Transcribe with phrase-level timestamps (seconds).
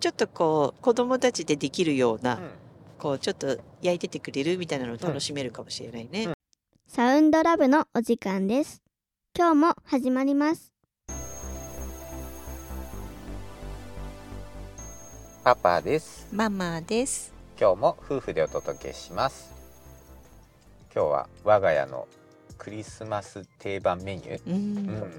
[0.00, 2.50] ちょっとこう子供たちでできるような、うん
[2.98, 6.24] こうちょっと焼いててくれるみたいなのを楽しめるかもしれないね。
[6.24, 6.34] うん
[6.88, 8.82] サウンドラブのお時間です。
[9.36, 10.72] 今日も始まります。
[15.44, 17.38] パパですママです。
[17.60, 19.50] 今日も夫婦でお届けします
[20.94, 22.06] 今日は我が家の
[22.56, 25.12] クリスマス定番メニューうんうん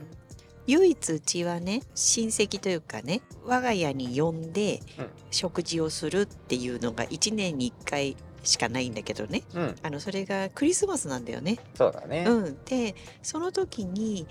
[0.69, 5.09] 唯一うちはね親戚というかね我が家に呼んでうん。
[5.31, 9.43] 食事をするっていうのが1年に1回しかないんだけどね。
[9.53, 9.75] うん。
[9.83, 11.57] あのそれがクリスマスなんだよね。
[11.75, 12.25] そうだね。
[12.27, 14.27] うん、でその時に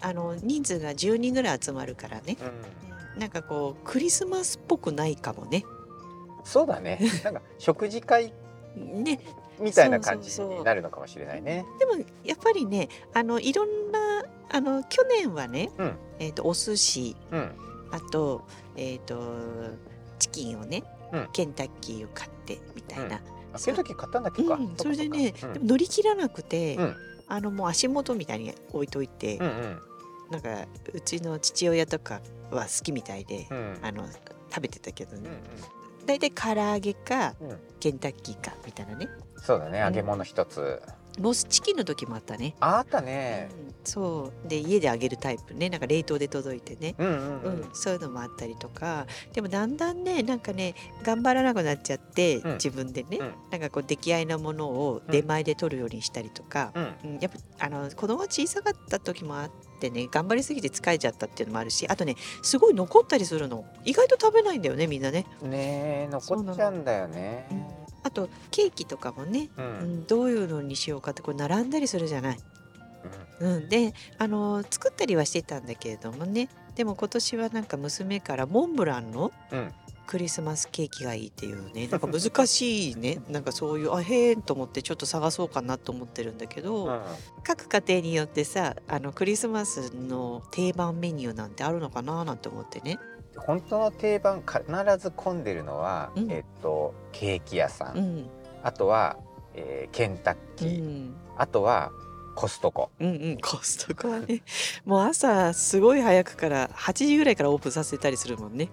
[0.00, 2.36] あの人数が10人ぐらい集まるからね。
[3.14, 3.20] うん。
[3.20, 5.64] なんかこうクリスマスっぽくないかもね。
[6.44, 6.98] そうだね。
[7.24, 8.32] なんか食事会
[8.76, 9.20] ね。
[9.58, 10.58] みたいな感じそうそうそう。
[10.58, 11.64] になるのかもしれないね。
[11.78, 11.92] でも
[12.24, 13.95] やっぱりねあのいろんな
[14.56, 15.98] あの去年はね、うん。
[16.18, 17.50] えー、とお寿司うん。
[17.90, 19.76] あと,、えー、と
[20.18, 20.82] チキンをね、
[21.12, 21.28] うん。
[21.34, 23.20] ケンタッキーを買ってみたいな、
[23.52, 26.96] あそういう時買ったんだっけか、うん、それでね、でも乗り切らなくて、うん。
[27.28, 29.80] あのもう足元みたいに置いといて、うんうん。
[30.30, 33.46] なんかうちの父親とかは好きみたいで、
[33.82, 34.08] あの
[34.48, 35.28] 食べてたけどね。
[36.06, 37.58] 大体唐揚げかうん。
[37.78, 39.06] ケンタッキーかみたいなね。
[39.36, 40.80] そうだね揚げ物一つ、
[41.18, 43.48] モスチキンの時もあったね、ああったね。
[43.52, 43.74] うん。
[43.84, 44.48] そう。
[44.48, 45.70] で家で揚げるタイプね。
[45.70, 47.60] なんか冷凍で届いてね、うんうんううん。
[47.60, 49.06] ん、そういうのもあったりとか。
[49.32, 52.52] でもだんだんねなんかね頑張らなくなっちゃって、うん。
[52.54, 53.34] 自分でね、うん。
[53.50, 56.94] なんかこう出来合いなものを出前で取るようにしたりとか、うん。
[57.04, 57.18] うん。
[57.20, 59.50] やっぱあの子供が小さかった時もあっ
[59.80, 63.64] てね頑張りすぎて疲れちゃったっていうのもあるしあとねすごい残ったりするの。
[63.84, 65.26] 意外と食べないんだよねみんなね。
[65.42, 67.46] ねえ残っちゃうんだよね。
[67.50, 67.54] あ
[68.16, 72.38] とケーキとかもね、うん、どういうのにしようかってこれ並んだりするじゃない。
[73.38, 76.48] うん、であの作ったりはしてたんだけれどもね。
[76.74, 79.72] でも今年はなんか娘からモンブランのうん。
[80.06, 81.88] クリスマスケーキがいいっていうね。
[81.88, 83.18] なんか難しいね。
[83.28, 87.02] なんかそういうあへえと思ってちょっと探そうかなと思ってるんだけど、うん。
[87.42, 93.00] 各家庭によってさあのクリスマスの定番メニューなんてあるのかななんて思ってね。
[93.38, 94.62] 本当の定番必
[94.98, 96.30] ず混んでるのは、うん。
[96.30, 98.26] えっとケーキ屋さん、うん。
[98.62, 99.16] あとは、
[99.54, 101.14] えーケンタッうキー、ん。
[101.36, 101.90] あとは
[102.34, 102.90] コストコ。
[103.00, 104.42] うんうん、コストコはね
[104.84, 108.68] もう朝すごい早くから8時ぐらいからオープンさせたりするもんね。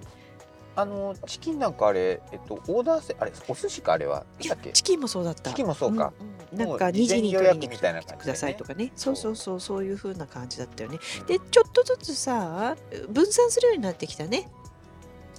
[0.75, 4.25] あのチキンなんかあれえっとオーダーせあれお寿司かあれは？
[4.73, 5.51] チキンもそうだった。
[5.51, 8.91] チキンもそうか、うんうんなんか2時に取りに来てくださいとかね。
[8.95, 10.99] そうそうそうそういう風な感じだったよね。
[11.21, 11.25] うん。
[11.25, 12.75] でちょっとずつさ
[13.09, 14.49] 分散するようになってきたね。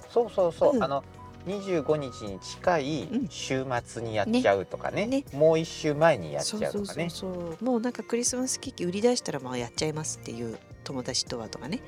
[0.09, 0.83] そうそうそう、うん。
[0.83, 1.03] あの
[1.47, 3.27] 25日に近いうん。
[3.29, 5.23] 週末にやっちゃうとかね,、ね。
[5.33, 7.63] もう一週前にやっちそうそうそうゃうとかねそう。
[7.63, 11.81] もうなんかクリスマスケーキ売り出したらまあやっちゃいますっていう友達とはとかね、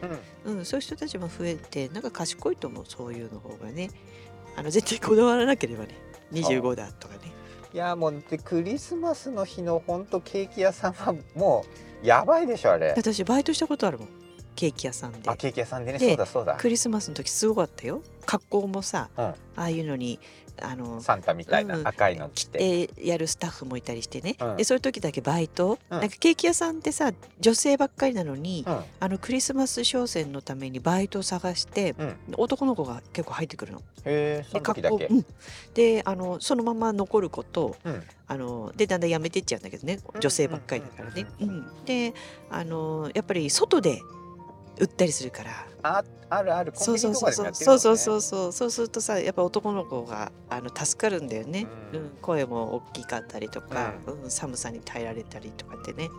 [0.46, 0.58] うん。
[0.58, 3.90] うん、そういう人たちも増えてなんか賢いと思うそういうの方がね。
[4.56, 5.96] あの絶対こだわらなければね。
[6.34, 7.20] 25だとかね
[7.74, 11.66] いやもうでクリスマスの日のほんとケーキ屋さんはも
[12.04, 12.94] うやばいでしょあれ。
[12.96, 14.27] 私バイトしたことあるもん。
[14.58, 15.30] ケーキ屋さんで。
[15.30, 16.00] あケーキ屋さんでね。
[16.00, 16.56] でそうだそうだ。
[16.56, 18.02] クリスマスの時すごかったよ。
[18.26, 19.24] 格好もさうん。
[19.26, 20.20] ああいうのに
[20.60, 24.58] あのサンタみたいなうん赤いの着て、でやるスタッフもいたりしてね、うん。
[24.58, 26.00] でそういう時だけバイト、うん。
[26.00, 28.80] なんかケーキ屋さんってさ女性ばっかりなのに、うん。
[29.00, 31.96] あのクリスマス商戦のためにバイトを探して、
[32.36, 33.84] 男の子が結構入ってくるの。
[34.06, 35.26] えそでのうん、
[35.76, 38.04] であのそのまま残る子とうん。
[38.30, 40.00] あのでだんだん辞めてっちゃうんだけどね。
[40.20, 41.28] 女性ばっかりだからね。
[41.86, 42.14] で
[42.50, 44.02] あのやっぱり外で
[44.80, 45.52] 売ったりするから。
[45.84, 46.72] ああるある。
[46.72, 47.76] コンそうビニそうそうとかでもやってるもんね。
[47.76, 48.72] そうそうそうそうそう。
[48.72, 54.30] するとさやっぱ男の子があの助かるんだよね、ううんん声も大きかったりとか、うん。
[54.30, 56.10] 寒さに耐えられたりとかってね、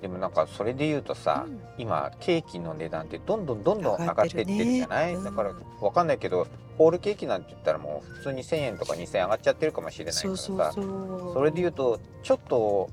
[0.00, 1.60] でもなんかそれで言うとさ、うん。
[1.78, 5.24] 今ケーキの値段ってどんどんどんどん上がってってるじゃない、上がってるね。
[5.24, 6.46] だからわかんないけど
[6.78, 10.42] ホールケーキなんて言ったらもう普通に1,000円とか2,000円上がっちゃってるかもしれないからさ。
[10.42, 11.34] そうそうそう。
[11.34, 12.90] それで言うとちょっと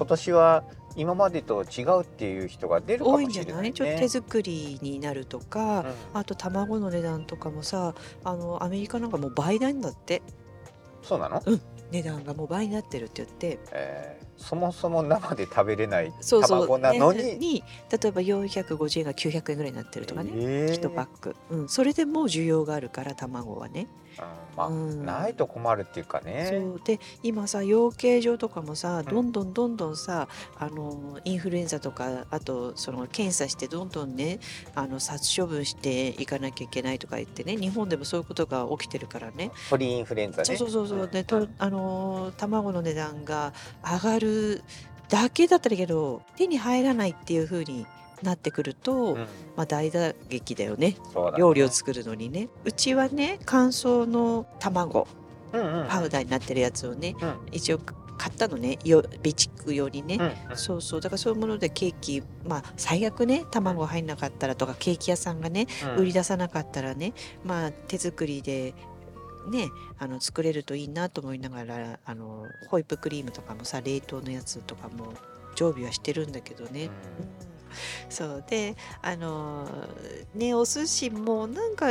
[0.00, 0.64] 今年は
[0.96, 3.62] 今までと違うっていう人が出るかも多いんじゃしれない？
[3.64, 3.72] ね。
[3.74, 6.18] ちょっと手作りになるとか、うん。
[6.18, 7.94] あと卵の値段とかもさ
[8.24, 10.22] あのアメリカなんかもう倍なんだって。
[11.02, 11.42] そうなの、
[11.90, 13.58] 値段がもう倍になってるって言って。
[13.72, 16.60] えーそもそも生で食べれないそうそう。
[16.62, 17.18] 卵なのに。
[17.22, 20.80] ねに例えば450円が900円ぐらいになってるとかね、えー。
[20.80, 23.86] 1パック、うん、それでもう需要があるから卵はね。
[23.94, 24.00] うん
[24.56, 25.04] まあ、うん。
[25.04, 26.48] ないと困るっていうかね。
[26.50, 26.80] そう。
[26.84, 29.04] で今さ養鶏場とかもさん。
[29.04, 30.28] どんどんどんどんさ、
[30.58, 34.40] あのインフルエンザとかあとその検査してどんどんね
[34.74, 39.50] あの殺処分していかなきゃいけないとか言ってね日本でもそういうことが起きてるからね。
[39.70, 40.44] 鳥インフルエンザね。
[40.44, 40.98] そうそうそう。
[40.98, 41.24] そうでん。
[41.24, 43.52] とあのー卵の値段が
[43.84, 44.29] 上がる
[45.08, 47.86] だけだったらいいけど手に入らないっていうふうに
[48.22, 49.18] なってくると、うん。
[49.56, 50.90] まあ大打撃だよね。
[50.90, 50.96] ね。
[51.38, 52.48] 料理を作るのにね。
[52.64, 55.08] うちはね乾燥の卵
[55.52, 57.34] うんうんパウダーになってるやつをね、うん。
[57.50, 58.78] 一応買ったのね。
[58.84, 60.18] よ備蓄用にね、
[60.50, 61.00] うんそうそう。
[61.00, 65.66] だからそういうものでケーキまあ最悪ね卵入んなかったらとかケーキ屋さんがね、
[65.96, 66.02] うん。
[66.02, 68.74] 売り出さなかったらねまあ手作りで
[69.48, 75.14] ねあの作れるといいなと思いながらあのホイップクリームとかもさ冷凍のやつとかも
[75.54, 76.84] 常備はしてるんだけどね。
[76.84, 76.90] うん。
[78.08, 79.68] そうであの
[80.34, 81.86] ねお寿司もなんか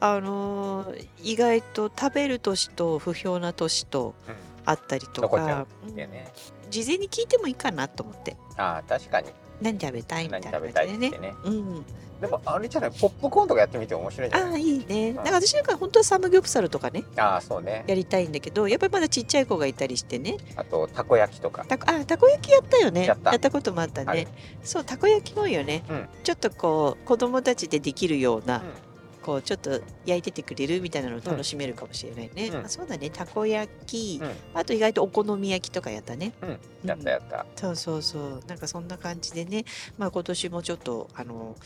[0.00, 0.92] あの
[1.22, 4.50] 意外と食べる年と不評な年とうん。
[4.66, 6.32] あったりとかう、ってね。
[6.68, 8.36] 事前に聞いてもいいかなと思って。
[8.56, 9.28] ああ確かに
[9.60, 11.18] 何食べたいみたいな感じでね。
[11.18, 11.34] ね。
[11.44, 11.84] うん、
[12.20, 14.50] でもあれじゃないポップコーンとかやってみて面白いんじゃない？
[14.50, 15.12] ああいいね。
[15.12, 17.04] だから私なんか本当はサムギョプサルとかね。
[17.16, 17.84] ああそうね。
[17.86, 20.36] やりたいんだけどやっぱりまだちっちゃい子がいたりしてね。
[20.56, 21.64] あとたこ焼きとか。
[21.64, 23.06] たこあたこ焼きやったよね。
[23.06, 23.50] やった。
[23.50, 24.28] こともあったね。
[24.62, 26.08] そうたこ焼きもいいよね、うん。
[26.22, 28.89] ちょっとこう子供たちでできるような、うん
[29.22, 32.64] こうちょっと焼いててくれるみたいなのを楽しめるかもしれないね、うん。
[32.64, 33.10] あそうだね。
[33.10, 34.30] たこ焼き、うん。
[34.54, 36.32] あと意外とお好み焼きとかやったね。
[36.42, 36.58] うん。
[36.84, 37.46] やったやった。
[37.56, 38.42] そうそうそう。
[38.46, 39.64] なんかそんな感じでね。
[39.98, 41.56] まあ今年もちょっとあの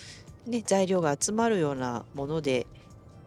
[0.46, 2.66] ね材料が集まるようなもので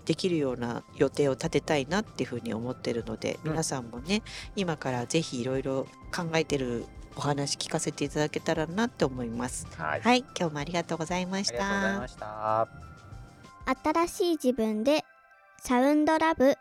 [0.05, 3.51] できるような予定を立てたいなっていうふうに思ってるので、うん。
[3.51, 4.23] 皆さんもね
[4.55, 5.85] 今からぜひいろいろ
[6.15, 6.85] 考えてる
[7.15, 9.67] お話聞かせていただけたらなって思います。
[9.75, 10.01] はい。
[10.01, 12.07] はい、今日もありがとうございましありがとうございたま。
[12.07, 12.96] した
[13.67, 15.03] 新しい自分で
[15.59, 16.55] サウンドラブ